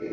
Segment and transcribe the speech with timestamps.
[0.00, 0.08] Czarna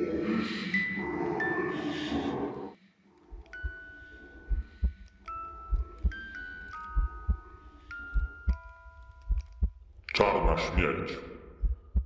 [10.57, 11.17] śmierć.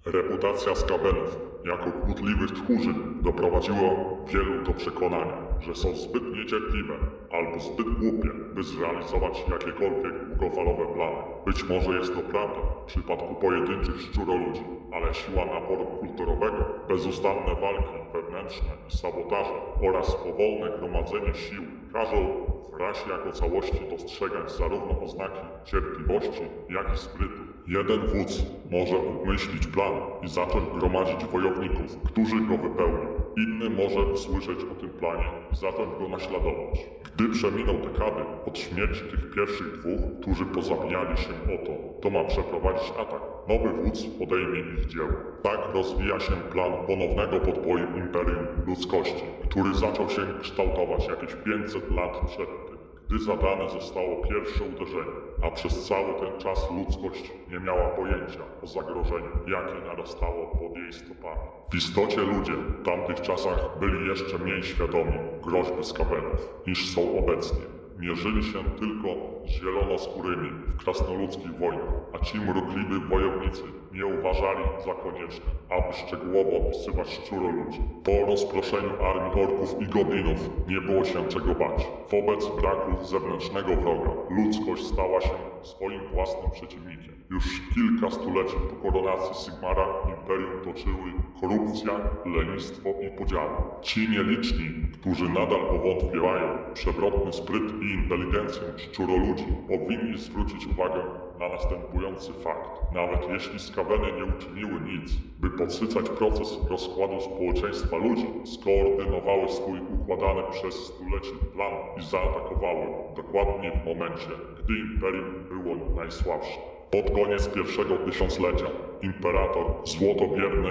[0.05, 3.89] Reputacja skabenów jako kłótliwych tchórzy doprowadziła
[4.27, 6.93] wielu do przekonania, że są zbyt niecierpliwe
[7.31, 11.17] albo zbyt głupie, by zrealizować jakiekolwiek długofalowe plany.
[11.45, 18.01] Być może jest to prawda w przypadku pojedynczych szczuroludzi, ale siła naporu kulturowego, bezustanne walki
[18.13, 19.53] wewnętrzne i sabotaże
[19.89, 26.97] oraz powolne gromadzenie sił każą w rasie jako całości dostrzegać zarówno oznaki cierpliwości, jak i
[26.97, 27.41] sprytu.
[27.67, 29.93] Jeden wódz może obmyślić plan
[30.23, 33.07] i zacząć gromadzić wojowników, którzy go wypełnią.
[33.37, 36.85] Inny może usłyszeć o tym planie zacząć go naśladować.
[37.15, 42.23] Gdy przeminą dekady od śmierci tych pierwszych dwóch, którzy pozabijali się o to, to ma
[42.23, 43.21] przeprowadzić atak.
[43.47, 45.09] Nowy wódz podejmie ich dzieło.
[45.43, 52.17] Tak rozwija się plan ponownego podboju Imperium Ludzkości, który zaczął się kształtować jakieś 500 lat
[52.27, 52.70] przed
[53.11, 55.11] gdy zadane zostało pierwsze uderzenie,
[55.43, 60.93] a przez cały ten czas ludzkość nie miała pojęcia o zagrożeniu, jakie narastało pod jej
[60.93, 61.41] stopami.
[61.71, 67.80] W istocie ludzie w tamtych czasach byli jeszcze mniej świadomi groźby skawenów niż są obecnie.
[68.01, 69.07] Mierzyli się tylko
[69.45, 76.57] z zielonoskórymi w krasnoludzkich wojnach, a ci mrukliwi wojownicy nie uważali za konieczne, aby szczegółowo
[76.57, 77.79] opisywać szczuroludzi.
[78.03, 81.87] Po rozproszeniu armii orków i goblinów nie było się czego bać.
[82.11, 87.11] Wobec braku zewnętrznego wroga ludzkość stała się swoim własnym przeciwnikiem.
[87.31, 91.93] Już kilka stuleci po koronacji Sigmara imperium toczyły korupcja,
[92.25, 93.55] lenistwo i podziały.
[93.81, 101.03] Ci nieliczni, którzy nadal powątpiewają przewrotny spryt i inteligencję szczuroludzi, powinni zwrócić uwagę
[101.39, 102.69] na następujący fakt.
[102.93, 110.41] Nawet jeśli skaweny nie uczyniły nic, by podsycać proces rozkładu społeczeństwa ludzi, skoordynowały swój układany
[110.51, 114.29] przez stulecie plan i zaatakowały dokładnie w momencie,
[114.63, 116.59] gdy imperium było najsłabsze.
[116.91, 118.65] Pod koniec pierwszego tysiąclecia
[119.01, 120.69] imperator złotobierny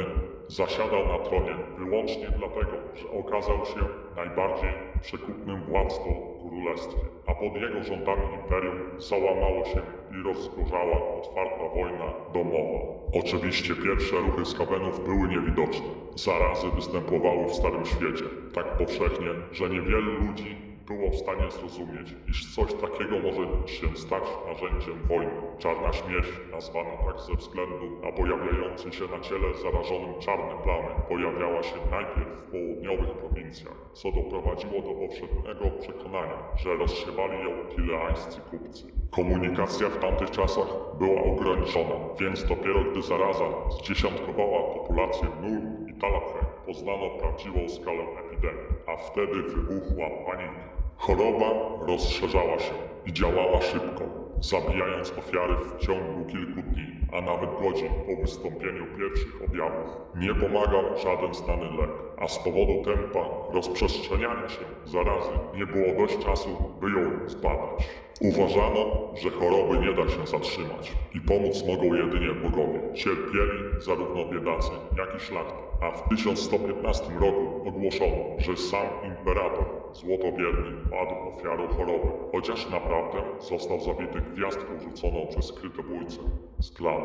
[0.51, 3.81] zasiadał na tronie wyłącznie dlatego, że okazał się
[4.17, 6.05] najbardziej przekupnym władcą
[6.39, 9.81] w królestwie, a pod jego rządami imperium załamało się
[10.13, 12.79] i rozgorzała otwarta wojna domowa.
[13.15, 15.87] Oczywiście pierwsze ruchy skawenów były niewidoczne.
[16.15, 18.25] Zarazy występowały w Starym Świecie
[18.55, 24.25] tak powszechnie, że niewielu ludzi było w stanie zrozumieć, iż coś takiego może się stać
[24.47, 25.41] narzędziem wojny.
[25.59, 31.63] Czarna śmierć, nazwana tak ze względu na pojawiający się na ciele zarażonym czarne plamy, pojawiała
[31.63, 38.85] się najpierw w południowych prowincjach, co doprowadziło do powszechnego przekonania, że rozsiewali ją tileańscy kupcy.
[39.11, 40.69] Komunikacja w tamtych czasach
[40.99, 48.67] była ograniczona, więc dopiero gdy zaraza zdziesiątkowała populację Nur i Talapre, poznano prawdziwą skalę epidemii,
[48.87, 50.80] a wtedy wybuchła panika.
[51.01, 51.51] Choroba
[51.87, 52.73] rozszerzała się
[53.07, 54.05] i działała szybko,
[54.41, 59.89] zabijając ofiary w ciągu kilku dni, a nawet godzin po wystąpieniu pierwszych objawów.
[60.17, 63.21] Nie pomagał żaden znany lek, a z powodu tempa
[63.53, 66.49] rozprzestrzeniania się zarazy nie było dość czasu,
[66.81, 67.89] by ją zbadać.
[68.21, 68.85] Uważano,
[69.15, 72.81] że choroby nie da się zatrzymać i pomóc mogą jedynie bogowie.
[72.95, 80.73] Cierpieli zarówno biedacy, jak i szlachta, a w 1115 roku ogłoszono, że sam imperator złotobierny
[80.91, 86.21] padł ofiarą choroby, chociaż naprawdę został zabity gwiazdką rzuconą przez skrytobójcę
[86.59, 87.00] z klan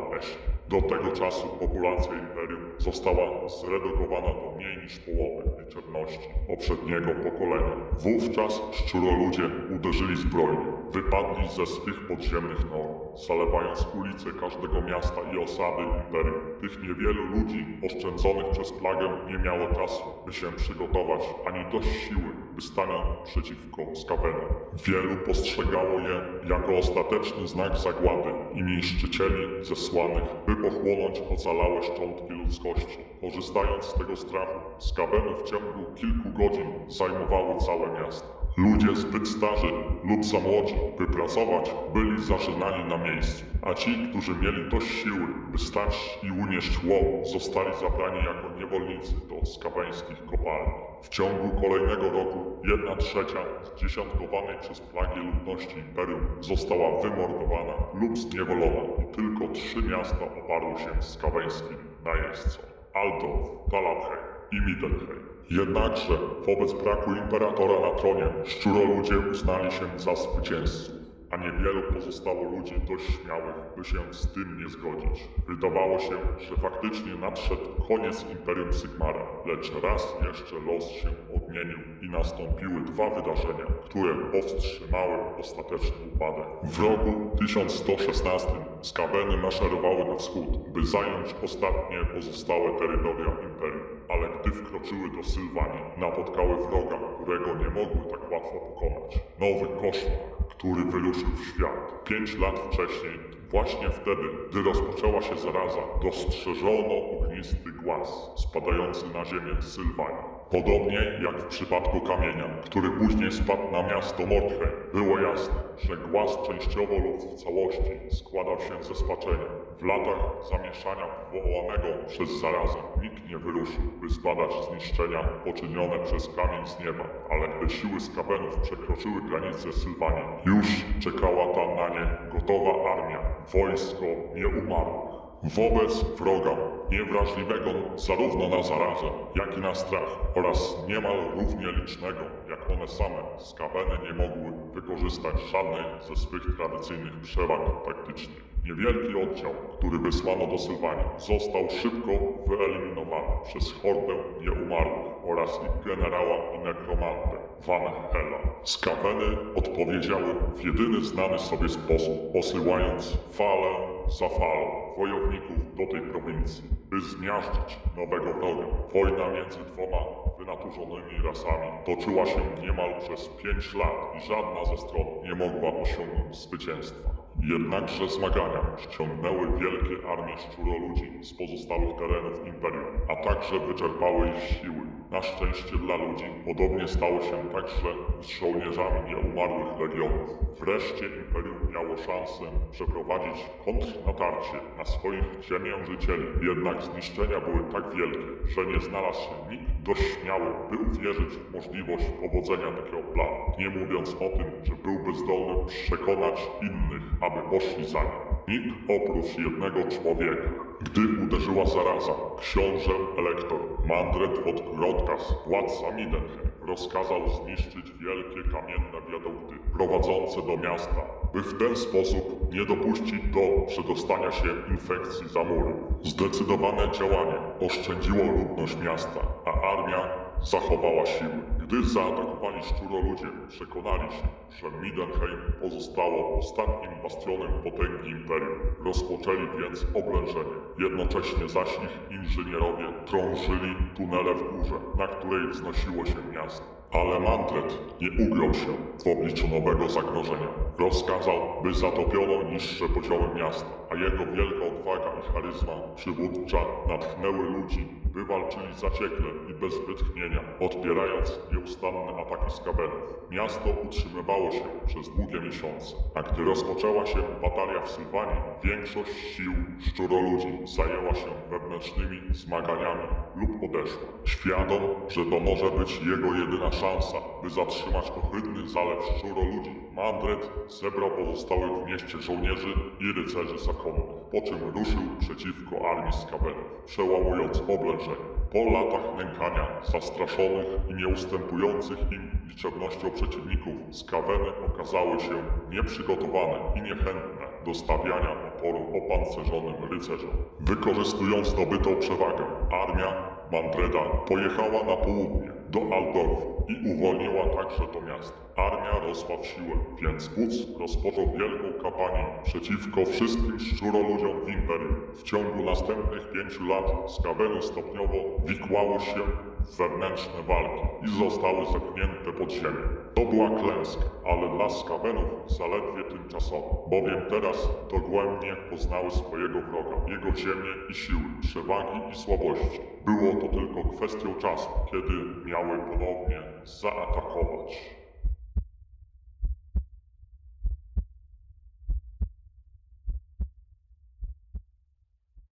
[0.68, 7.76] Do tego czasu populacja imperium została zredukowana do mniej niż połowy liczebności poprzedniego pokolenia.
[7.98, 15.82] Wówczas szczuroludzie uderzyli zbrojnie, wypadli ze swych podziemnych nor, zalewając ulice każdego miasta i osady
[15.82, 16.40] imperium.
[16.60, 22.30] Tych niewielu ludzi oszczędzonych przez plagę nie miało czasu, by się przygotować, ani dość siły,
[22.54, 24.50] by stanąć przeciwko skawenom.
[24.84, 32.98] Wielu postrzegało je jako ostateczny znak zagłady i niszczycieli zesłanych, by pochłonąć ocalałe szczątki ludzkości.
[33.20, 38.35] Korzystając z tego strachu, skaweny w ciągu kilku godzin zajmowały całe miasto.
[38.56, 39.72] Ludzie zbyt starzy
[40.04, 45.26] lub za młodzi, by pracować, byli zażynani na miejscu, a ci, którzy mieli dość siły,
[45.52, 50.72] by stać i unieść łom, zostali zabrani jako niewolnicy do skaweńskich kopalni.
[51.02, 58.82] W ciągu kolejnego roku jedna trzecia zdziesiątkowanej przez plagi ludności imperium została wymordowana lub zniewolona
[59.02, 62.64] i tylko trzy miasta oparły się skaweńskim najeźdźcom.
[62.94, 65.26] Aldorf, Talabhej i Middelheim.
[65.50, 70.95] Jednakże wobec braku imperatora na tronie szczuroludzie uznali się za zwycięzców.
[71.30, 75.28] A niewielu pozostało ludzi dość śmiałych, by się z tym nie zgodzić.
[75.48, 76.16] Wydawało się,
[76.48, 83.10] że faktycznie nadszedł koniec Imperium Sigmara, lecz raz jeszcze los się odmienił i nastąpiły dwa
[83.10, 86.46] wydarzenia, które powstrzymały ostateczny upadek.
[86.64, 88.48] W roku 1116
[88.82, 95.82] skaweny maszerowały na wschód, by zająć ostatnie pozostałe terytoria Imperium, ale gdy wkroczyły do Sylwanii,
[95.96, 99.18] napotkały wroga, którego nie mogły tak łatwo pokonać.
[99.40, 100.18] Nowy koszmar,
[100.48, 100.84] który
[101.16, 102.04] wyruszył w świat.
[102.04, 103.18] Pięć lat wcześniej,
[103.50, 110.35] właśnie wtedy, gdy rozpoczęła się zaraza, dostrzeżono ognisty głaz spadający na ziemię z Sylwanii.
[110.50, 116.38] Podobnie jak w przypadku kamienia, który później spadł na miasto Mordheim, było jasne, że głaz
[116.46, 119.48] częściowo lub w całości składał się ze spaczenia.
[119.78, 120.20] W latach
[120.50, 127.04] zamieszania wywołanego przez zarazę nikt nie wyruszył, by zbadać zniszczenia poczynione przez kamień z nieba,
[127.30, 130.66] ale gdy siły skabenów przekroczyły granice Sylwanii, już
[131.00, 133.18] czekała tam na nie gotowa armia,
[133.52, 135.25] wojsko nieumarłych.
[135.54, 136.56] Wobec wroga,
[136.90, 142.20] niewrażliwego zarówno na zarazę, jak i na strach oraz niemal równie licznego
[142.50, 148.55] jak one same, skaweny nie mogły wykorzystać żadnej ze swych tradycyjnych przewag taktycznych.
[148.66, 152.12] Niewielki oddział, który wysłano do Sylwanii, został szybko
[152.46, 157.36] wyeliminowany przez hordę nieumarłych oraz ich generała i nekromantę
[157.66, 158.38] Van Hela.
[158.64, 163.70] Skaweny odpowiedziały w jedyny znany sobie sposób, posyłając falę
[164.18, 168.66] za falą wojowników do tej prowincji, by zmiażdżyć nowego wroga.
[168.94, 170.02] Wojna między dwoma
[170.38, 176.36] wynaturzonymi rasami toczyła się niemal przez pięć lat i żadna ze stron nie mogła osiągnąć
[176.36, 177.25] zwycięstwa.
[177.42, 184.86] Jednakże zmagania ściągnęły wielkie armie szczuroludzi z pozostałych terenów Imperium, a także wyczerpały ich siły.
[185.16, 187.88] Na szczęście dla ludzi podobnie stało się także
[188.20, 190.30] z żołnierzami nieumarłych legionów.
[190.60, 198.66] Wreszcie Imperium miało szansę przeprowadzić kontrnatarcie na swoich ziemiężycieli, jednak zniszczenia były tak wielkie, że
[198.66, 204.14] nie znalazł się nikt dość śmiały, by uwierzyć w możliwość powodzenia takiego planu, nie mówiąc
[204.14, 208.35] o tym, że byłby zdolny przekonać innych, aby poszli za nim.
[208.48, 210.50] Nikt oprócz jednego człowieka.
[210.80, 219.54] Gdy uderzyła zaraza, książę elektor Mandret od Grodkas, władca Midenheim, rozkazał zniszczyć wielkie kamienne wiadukty
[219.76, 221.00] prowadzące do miasta,
[221.34, 225.74] by w ten sposób nie dopuścić do przedostania się infekcji za mury.
[226.02, 230.08] Zdecydowane działanie oszczędziło ludność miasta, a armia
[230.42, 231.55] zachowała siły.
[231.66, 234.28] Gdy zaatakowani szczuroludzie przekonali się,
[234.58, 240.56] że Midenheim pozostało ostatnim bastionem potęgi Imperium, rozpoczęli więc oblężenie.
[240.78, 246.64] Jednocześnie zaś ich inżynierowie drążyli tunele w górze, na której wznosiło się miasto.
[246.92, 248.72] Ale Mantret nie ugrał się
[249.04, 250.48] w obliczu nowego zagrożenia.
[250.78, 256.58] Rozkazał, by zatopiono niższe poziomy miasta, a jego wielka odwaga i charyzma przywódcza
[256.88, 263.16] natchnęły ludzi, by walczyli zaciekle i bez wytchnienia, odpierając nieustanne ataki skabenów.
[263.30, 269.52] Miasto utrzymywało się przez długie miesiące, a gdy rozpoczęła się batalia w Sylwanii, większość sił
[269.80, 274.08] szczuroludzi zajęła się wewnętrznymi zmaganiami lub odeszła.
[274.24, 281.10] Świadom, że to może być jego jedyna szansa, by zatrzymać ohydny zalew szczuroludzi, Mandret zebrał
[281.10, 287.60] pozostałych w mieście żołnierzy i rycerzy zakonnych, po czym ruszył przeciwko armii skabenów, przełamując
[288.06, 288.36] oblężenie.
[288.52, 295.34] Po latach nękania, zastraszonych i nieustępujących im liczebnością przeciwników, skaweny okazały się
[295.70, 300.30] nieprzygotowane i niechętne do stawiania oporu opancerzonym rycerzom.
[300.60, 302.44] Wykorzystując zdobytą przewagę,
[302.82, 308.46] armia Mandreda pojechała na południe, do Aldorfu i uwolniła także to miasto.
[308.56, 314.88] Armia rosła w siłę, więc wódz rozpoczął wielką kampanię przeciwko wszystkim szczuroludziom w.
[315.14, 318.14] W ciągu następnych pięciu lat skaweny stopniowo
[318.46, 319.20] wikłały się
[319.60, 322.86] w wewnętrzne walki i zostały zepchnięte pod ziemię.
[323.14, 330.36] To była klęska, ale dla skawenów zaledwie tymczasowa, bowiem teraz dogłębnie poznały swojego wroga, jego
[330.36, 332.80] ziemię i siły, przewagi i słabości.
[333.06, 335.12] Było to tylko kwestią czasu, kiedy
[335.56, 337.96] miały ponownie zaatakować.